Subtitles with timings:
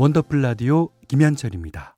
[0.00, 1.94] 원더풀 라디오 김현철입니다.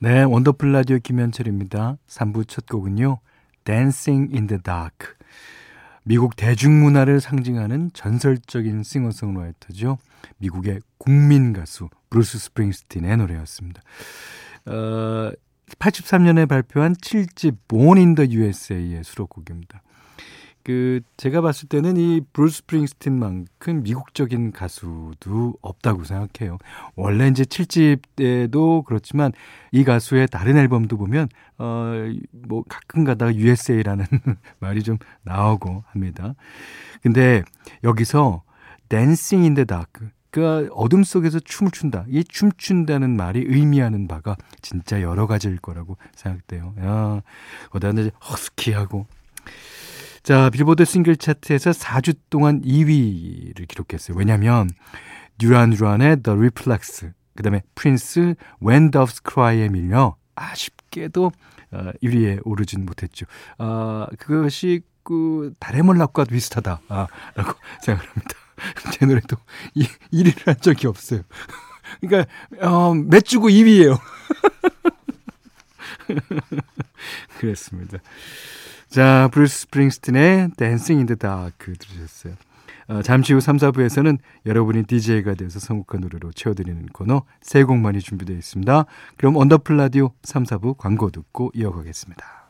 [0.00, 1.98] 네, 원더풀 라디오 김현철입니다.
[2.06, 3.18] 3부 첫 곡은요.
[3.64, 5.08] Dancing in the Dark.
[6.04, 9.98] 미국 대중문화를 상징하는 전설적인 싱어송라이터죠.
[10.38, 13.82] 미국의 국민 가수 브루스 스프링스틴의 노래였습니다.
[14.64, 15.30] 어,
[15.78, 19.82] 83년에 발표한 7집 Born in the USA의 수록곡입니다.
[20.64, 26.58] 그 제가 봤을 때는 이 브루스 스프링스틴만큼 미국적인 가수도 없다고 생각해요.
[26.96, 29.32] 원래 이제 7집 때도 그렇지만
[29.72, 34.06] 이 가수의 다른 앨범도 보면 어 뭐 가끔 가다가 USA라는
[34.58, 36.34] 말이 좀 나오고 합니다.
[37.02, 37.42] 근데
[37.84, 38.42] 여기서
[38.88, 42.06] Dancing in the Dark 그 어둠 속에서 춤을 춘다.
[42.08, 46.74] 이 춤춘다는 말이 의미하는 바가 진짜 여러 가지일 거라고 생각돼요.
[46.80, 47.22] 야,
[47.92, 49.06] 이제 허스키하고
[50.24, 54.16] 자, 빌보드 싱글 차트에서 4주 동안 2위를 기록했어요.
[54.16, 54.70] 왜냐면
[55.36, 58.34] 듀란 듀란의 The Reflex, 그다음에 프린스
[58.66, 61.30] When Doves Cry에 밀려 아쉽게도
[61.72, 63.26] 어, 1위에 오르진 못했죠.
[63.58, 66.80] 아, 그것이 그 달의 몰락과 비슷하다.
[66.88, 67.52] 아, 라고
[67.84, 68.30] 생각합니다.
[68.98, 69.36] 제 노래도
[69.76, 71.20] 1위를 한 적이 없어요.
[72.00, 72.32] 그러니까
[72.66, 74.00] 어, 몇 주고 2위예요.
[77.38, 77.98] 그랬습니다.
[78.94, 82.34] 자, 브루스 스프링스틴의 Dancing in the Dark 들으셨어요.
[82.86, 88.36] 어, 잠시 후 3, 4부에서는 여러분이 DJ가 돼서 선곡한 노래로 채워드리는 코너 세 곡만이 준비되어
[88.36, 88.84] 있습니다.
[89.16, 92.43] 그럼 언더플 라디오 3, 4부 광고 듣고 이어가겠습니다.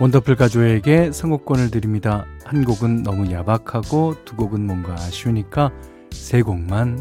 [0.00, 2.26] 원더풀 가족에게 선곡권을 드립니다.
[2.44, 5.70] 한 곡은 너무 야박하고 두 곡은 뭔가 아쉬우니까
[6.10, 6.98] 세 곡만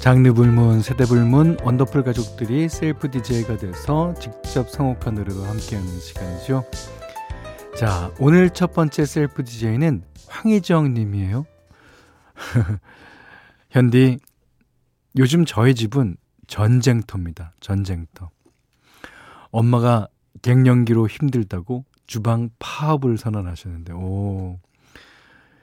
[0.00, 6.64] 장르 불문, 세대 불문, 원더풀 가족들이 셀프 DJ가 돼서 직접 선곡한 노래로 함께하는 시간이죠.
[7.78, 11.46] 자, 오늘 첫 번째 셀프 DJ는 황희정 님이에요.
[13.70, 14.18] 현디,
[15.16, 16.16] 요즘 저희 집은
[16.48, 17.52] 전쟁터입니다.
[17.60, 18.30] 전쟁터.
[19.52, 20.08] 엄마가
[20.42, 24.58] 갱년기로 힘들다고 주방 파업을 선언하셨는데, 오.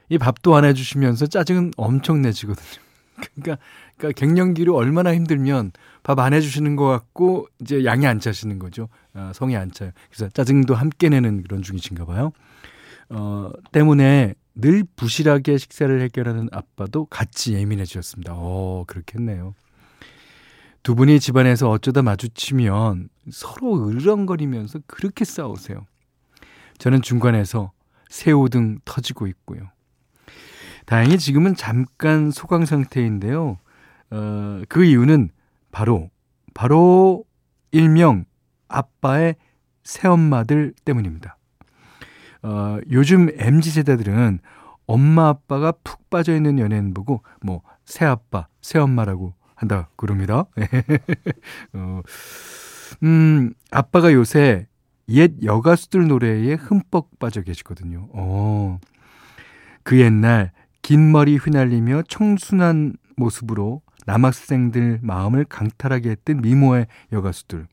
[0.07, 2.84] 이 밥도 안 해주시면서 짜증은 엄청 내시거든요.
[3.33, 3.63] 그러니까,
[3.97, 5.71] 그러니까 갱년기로 얼마나 힘들면
[6.03, 8.89] 밥 안 해주시는 것 같고 이제 양이 안 차시는 거죠.
[9.13, 9.91] 어, 성이 안 차요.
[10.09, 12.31] 그래서 짜증도 함께 내는 그런 중이신가 봐요.
[13.09, 18.33] 어, 때문에 늘 부실하게 식사를 해결하는 아빠도 같이 예민해지셨습니다.
[18.35, 19.53] 어, 그렇겠네요.
[20.83, 25.85] 두 분이 집안에서 어쩌다 마주치면 서로 으렁거리면서 그렇게 싸우세요.
[26.77, 27.71] 저는 중간에서
[28.09, 29.69] 새우등 터지고 있고요.
[30.85, 33.57] 다행히 지금은 잠깐 소강 상태인데요.
[34.11, 35.29] 어, 그 이유는
[35.71, 36.09] 바로,
[36.53, 37.25] 바로
[37.71, 38.25] 일명
[38.67, 39.35] 아빠의
[39.83, 41.37] 새엄마들 때문입니다.
[42.43, 44.39] 어, 요즘 MZ 세대들은
[44.85, 50.45] 엄마 아빠가 푹 빠져 있는 연예인 보고 뭐 새아빠, 새엄마라고 한다 그럽니다.
[51.73, 52.01] 어,
[53.03, 54.67] 음, 아빠가 요새
[55.09, 58.09] 옛 여가수들 노래에 흠뻑 빠져 계시거든요.
[58.13, 58.79] 어.
[59.83, 60.51] 그 옛날
[60.85, 67.65] 긴 머리 휘날리며 청순한 모습으로 남학생들 마음을 강탈하게 했던 미모의 여가수들.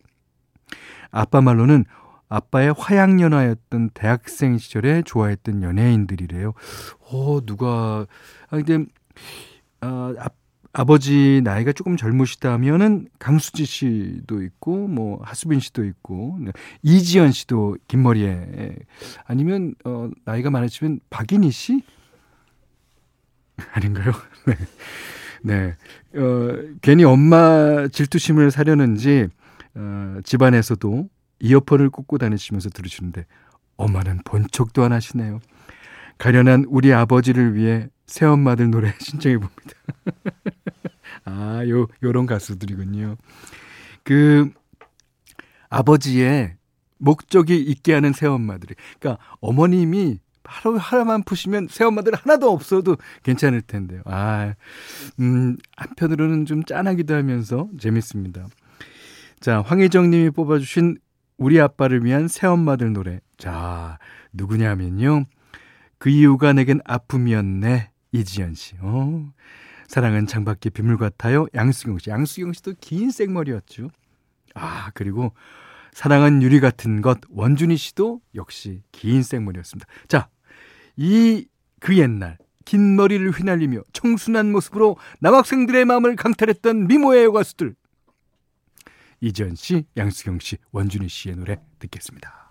[1.11, 1.85] 아빠 말로는
[2.31, 6.55] 아빠의 화양연화였던 대학생 시절에 좋아했던 연예인들이래요.
[7.11, 8.07] 어, 누가,
[8.49, 8.87] 아, 근데,
[9.83, 10.29] 아, 아,
[10.73, 18.05] 아버지 나이가 조금 젊으시다면은 강수지 씨도 있고, 뭐, 하수빈 씨도 있고, 네, 이지연 씨도 긴
[18.05, 18.75] 머리에,
[19.27, 21.83] 아니면, 어, 나이가 많으시면 박인희 씨?
[23.73, 24.13] 아닌가요?
[24.47, 24.57] 네.
[25.43, 26.21] 네.
[26.21, 29.29] 어, 괜히 엄마 질투심을 사려는지,
[29.75, 31.09] 어, 집안에서도
[31.41, 33.27] 이어폰을 꽂고 다니시면서 들으시는데,
[33.77, 35.41] 엄마는 본 척도 안 하시네요.
[36.19, 39.73] 가련한 우리 아버지를 위해 새엄마들 노래 신청해 봅니다.
[41.25, 43.17] 아, 요, 요런 가수들이군요.
[44.05, 44.51] 그,
[45.69, 46.57] 아버지의
[46.99, 48.75] 목적이 있게 하는 새엄마들이.
[49.01, 54.03] 그러니까 어머님이 하루 하루만 푸시면 새엄마들 하나도 없어도 괜찮을 텐데요.
[54.05, 54.55] 아,
[55.21, 58.47] 음, 한편으로는 좀 짠하기도 하면서 재밌습니다.
[59.41, 60.99] 자, 황혜정 님이 뽑아주신
[61.37, 63.21] 우리 아빠를 위한 새엄마들 노래.
[63.37, 63.99] 자,
[64.33, 65.25] 누구냐면요.
[65.99, 67.91] 그 이유가 내겐 아픔이었네.
[68.13, 68.75] 이지연 씨.
[68.81, 69.33] 어.
[69.89, 71.47] 사랑은 창밖의 빗물 같아요.
[71.55, 72.11] 양수경 씨.
[72.11, 73.91] 양수경 씨도 긴 생머리였죠.
[74.55, 75.33] 아, 그리고
[75.93, 79.87] 사랑은 유리 같은 것 원준이 씨도 역시 긴 생머리였습니다.
[80.09, 80.29] 자,
[80.97, 81.47] 이
[81.83, 87.75] 그 옛날 긴 머리를 휘날리며 청순한 모습으로 남학생들의 마음을 강탈했던 미모의 가수들
[89.21, 92.51] 이지연 씨, 양수경 씨, 원준이 씨의 노래 듣겠습니다.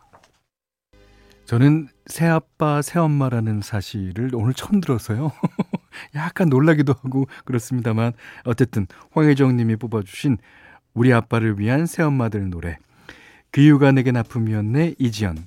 [1.46, 5.32] 저는 새아빠, 새엄마라는 사실을 오늘 처음 들어서요.
[6.16, 8.14] 약간 놀라기도 하고 그렇습니다만
[8.46, 10.38] 어쨌든 황혜정 님이 뽑아주신
[10.94, 12.78] 우리 아빠를 위한 새엄마들 노래
[13.52, 15.46] 그 이유가 내게 아픔이었네 이지연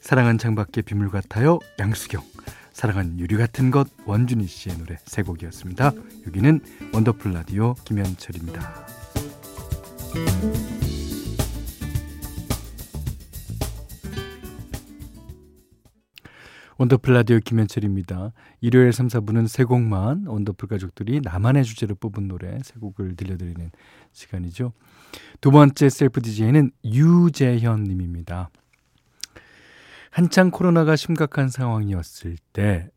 [0.00, 2.22] 사랑은 창밖의 빗물 같아요 양수경
[2.78, 5.90] 사랑은 유리 같은 것 원준희 씨의 노래 세 곡이었습니다.
[6.28, 6.60] 여기는
[6.92, 8.86] 원더풀 라디오 김현철입니다.
[16.80, 18.32] 원더풀 라디오 김현철입니다.
[18.60, 23.72] 일요일 3, 4부는 세 곡만 원더풀 가족들이 나만의 주제로 뽑은 노래 세 곡을 들려드리는
[24.12, 24.72] 시간이죠.
[25.40, 28.50] 두 번째 셀프 DJ는 유재현 님입니다.
[30.12, 32.88] 한창 코로나가 심각한 상황이었을 때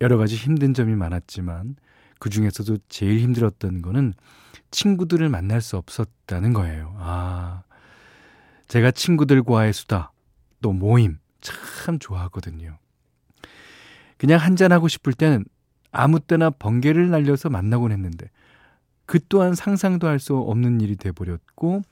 [0.00, 1.74] 여러 가지 힘든 점이 많았지만
[2.20, 4.14] 그 중에서도 제일 힘들었던 거는
[4.70, 6.94] 친구들을 만날 수 없었다는 거예요.
[7.00, 7.64] 아,
[8.68, 10.12] 제가 친구들과의 수다,
[10.62, 11.18] 또 모임,
[11.84, 12.78] 참 좋아하거든요.
[14.18, 15.44] 그냥 한잔하고 싶을 때는
[15.92, 18.30] 아무 때나 번개를 날려서 만나곤 했는데
[19.06, 21.82] 그 또한 상상도 할 수 없는 일이 돼버렸고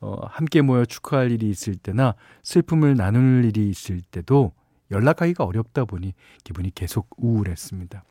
[0.00, 4.52] 어, 함께 모여 축하할 일이 있을 때나 슬픔을 나눌 일이 있을 때도
[4.90, 6.14] 연락하기가 어렵다 보니
[6.44, 8.04] 기분이 계속 우울했습니다.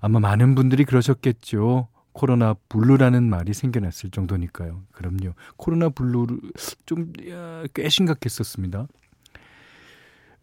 [0.00, 1.88] 아마 많은 분들이 그러셨겠죠.
[2.12, 4.82] 코로나 블루라는 말이 생겨났을 정도니까요.
[4.92, 5.34] 그럼요.
[5.56, 6.26] 코로나 블루
[6.86, 7.12] 좀
[7.74, 8.86] 꽤 심각했었습니다.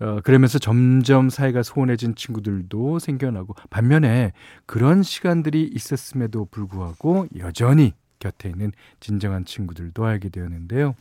[0.02, 4.32] 어, 그러면서 점점 사이가 소원해진 친구들도 생겨나고 반면에
[4.66, 10.96] 그런 시간들이 있었음에도 불구하고 여전히 곁에 있는 진정한 친구들도 알게 되었는데요.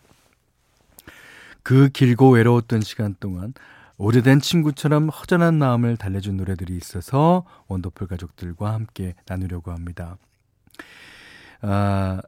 [1.62, 3.52] 그 길고 외로웠던 시간 동안
[3.98, 10.16] 오래된 친구처럼 허전한 마음을 달래준 노래들이 있어서 원더풀 가족들과 함께 나누려고 합니다.
[11.60, 12.20] 아,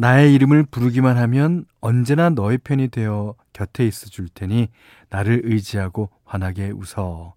[0.00, 4.68] 나의 이름을 부르기만 하면 언제나 너의 편이 되어 곁에 있어 줄 테니
[5.10, 7.34] 나를 의지하고 환하게 웃어.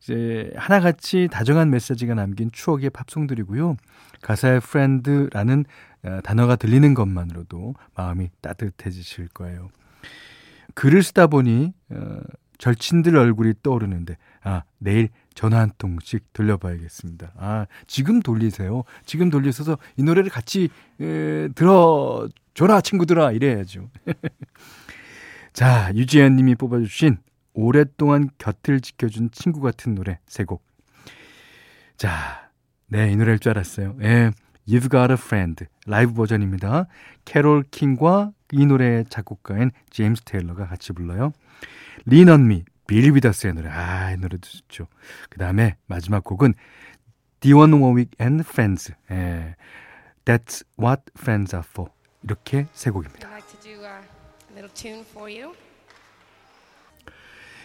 [0.00, 3.76] 이제 하나같이 다정한 메시지가 남긴 추억의 팝송들이고요.
[4.22, 5.64] 가사의 friend라는
[6.04, 9.68] 어, 단어가 들리는 것만으로도 마음이 따뜻해지실 거예요.
[10.74, 12.20] 글을 쓰다 보니 어,
[12.58, 17.32] 절친들 얼굴이 떠오르는데 아 내일 전화 한 통씩 돌려봐야겠습니다.
[17.36, 18.84] 아 지금 돌리세요.
[19.06, 20.68] 지금 돌리셔서 이 노래를 같이
[21.00, 23.90] 에, 들어줘라 친구들아 이래야죠.
[25.52, 27.18] 자 유지현 님이 뽑아주신
[27.52, 30.62] 오랫동안 곁을 지켜준 친구 같은 노래 세 곡.
[31.96, 32.50] 자,
[32.86, 33.96] 네, 이 노래일 줄 알았어요.
[34.00, 34.30] 예,
[34.66, 36.86] You've Got a Friend 라이브 버전입니다.
[37.24, 41.32] 캐롤 킹과 이 노래의 작곡가인 제임스 테일러가 같이 불러요.
[42.06, 43.68] Lean on Me 빌 위더스의 노래.
[43.70, 44.88] 아, 이 노래도 좋죠.
[45.28, 46.54] 그 다음에 마지막 곡은
[47.38, 48.92] 디온 워윅 and Friends.
[49.12, 49.54] 예,
[50.24, 51.88] That's What Friends Are For.
[52.24, 53.30] 이렇게 세 곡입니다.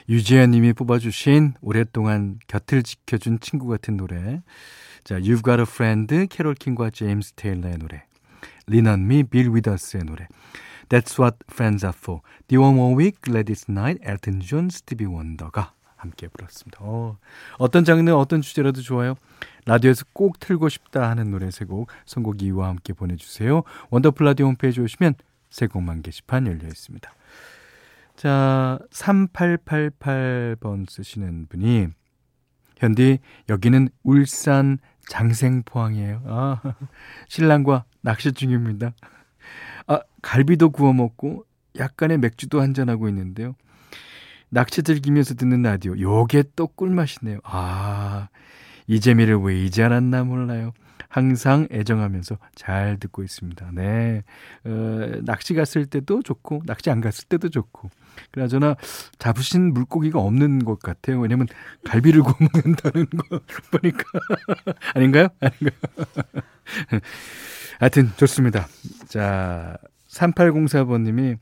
[0.07, 4.43] 유지아 님이 뽑아주신 오랫동안 곁을 지켜준 친구 같은 노래.
[5.03, 8.05] 자, You've Got a Friend, 캐롤 킹과 제임스 테일러의 노래.
[8.67, 10.27] Lean on Me, 빌 위더스의 노래.
[10.89, 12.21] That's What Friends Are For.
[12.47, 16.79] 디온 워윅, Gladys Knight, 엘튼 존, 스티비 원더가 함께 불렀습니다.
[16.81, 17.17] 어,
[17.57, 19.15] 어떤 장르, 어떤 주제라도 좋아요.
[19.65, 23.63] 라디오에서 꼭 틀고 싶다 하는 노래 세 곡, 선곡 이유와 함께 보내주세요.
[23.89, 25.15] 원더풀 라디오 홈페이지 오시면
[25.49, 27.11] 세 곡만 게시판 열려 있습니다.
[28.15, 31.87] 자, 3888번 쓰시는 분이
[32.77, 34.77] 현디 여기는 울산
[35.09, 36.23] 장생포항이에요.
[36.25, 36.61] 아,
[37.29, 38.93] 신랑과 낚시 중입니다.
[39.87, 41.45] 아, 갈비도 구워 먹고
[41.77, 43.55] 약간의 맥주도 한잔 하고 있는데요.
[44.49, 45.97] 낚시 즐기면서 듣는 라디오.
[45.99, 47.39] 요게 또 꿀맛이네요.
[47.43, 48.29] 아,
[48.87, 50.71] 이 재미를 왜 이제 알았나 몰라요.
[51.09, 53.71] 항상 애정하면서 잘 듣고 있습니다.
[53.73, 54.23] 네.
[54.65, 57.89] 어, 낚시 갔을 때도 좋고, 낚시 안 갔을 때도 좋고.
[58.31, 58.75] 그나저나
[59.17, 61.19] 잡으신 물고기가 없는 것 같아요.
[61.19, 61.47] 왜냐면
[61.85, 63.39] 갈비를 구워 먹는다는 거
[63.71, 64.03] 보니까.
[64.93, 65.27] 아닌가요?
[65.39, 65.79] 아닌가요?
[67.79, 68.67] 하여튼 좋습니다.
[69.07, 69.77] 자,
[70.09, 71.37] 3804번님이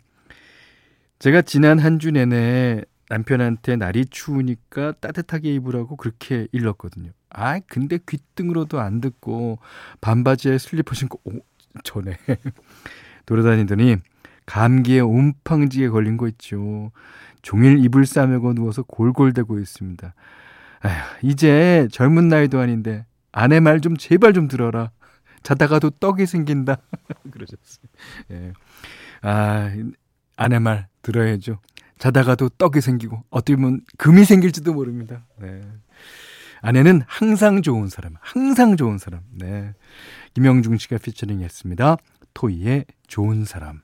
[1.19, 7.11] 제가 지난 한 주 내내 남편한테 날이 추우니까 따뜻하게 입으라고 그렇게 일렀거든요.
[7.29, 9.59] 아, 근데 귀등으로도 안 듣고
[10.01, 11.39] 반바지에 슬리퍼 신고 오,
[11.83, 12.17] 전에
[13.25, 13.97] 돌아다니더니
[14.45, 16.91] 감기에 옴팡지게 걸린 거 있죠.
[17.41, 20.13] 종일 이불 싸매고 누워서 골골대고 있습니다.
[20.81, 24.91] 아휴, 이제 젊은 나이도 아닌데 아내 말 좀 제발 좀 들어라.
[25.43, 26.77] 자다가도 떡이 생긴다.
[27.31, 27.85] 그러셨어요.
[28.31, 28.53] 예.
[29.21, 29.69] 아,
[30.35, 31.59] 아내 말 들어야죠.
[31.99, 35.25] 자다가도 떡이 생기고 어떻게 보면 금이 생길지도 모릅니다.
[35.39, 35.61] 네.
[36.61, 39.21] 아내는 항상 좋은 사람, 항상 좋은 사람.
[39.31, 39.73] 네.
[40.33, 41.97] 김영중 씨가 피처링 했습니다.
[42.33, 43.81] 토이의 좋은 사람.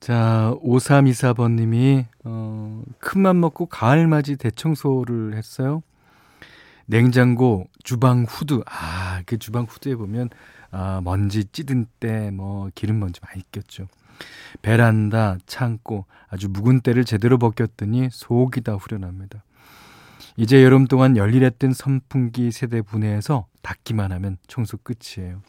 [0.00, 5.82] 자, 5324번님이, 어, 큰맘 먹고 가을맞이 대청소를 했어요.
[6.86, 8.62] 냉장고, 주방 후드.
[8.66, 10.30] 아, 그 주방 후드에 보면,
[10.70, 13.88] 아, 먼지 찌든 때, 뭐, 기름 먼지 많이 꼈죠.
[14.62, 19.42] 베란다, 창고, 아주 묵은 때를 제대로 벗겼더니 속이 다 후련합니다.
[20.36, 25.42] 이제 여름 동안 열일했던 선풍기 세대 분해해서 닫기만 하면 청소 끝이에요.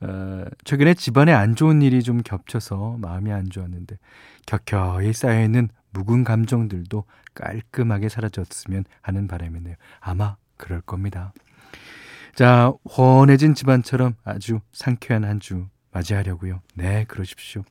[0.00, 3.98] 어, 최근에 집안에 안 좋은 일이 좀 겹쳐서 마음이 안 좋았는데
[4.46, 9.74] 격혀이 쌓여있는 묵은 감정들도 깔끔하게 사라졌으면 하는 바람이네요.
[10.00, 11.32] 아마 그럴 겁니다.
[12.34, 16.60] 자, 훤해진 집안처럼 아주 상쾌한 한 주 맞이하려고요.
[16.74, 17.62] 네, 그러십시오.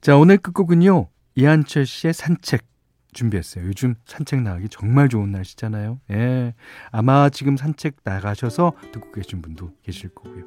[0.00, 1.08] 자, 오늘 끝곡은요.
[1.34, 2.62] 이한철 씨의 산책
[3.12, 3.66] 준비했어요.
[3.66, 6.00] 요즘 산책 나가기 정말 좋은 날씨잖아요.
[6.12, 6.54] 예.
[6.90, 10.44] 아마 지금 산책 나가셔서 듣고 계신 분도 계실 거고요.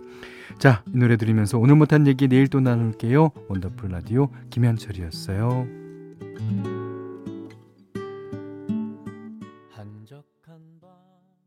[0.58, 3.30] 자, 이 노래 들으면서 오늘 못한 얘기 내일 또 나눌게요.
[3.50, 6.85] 원더풀 라디오 김현철이었어요.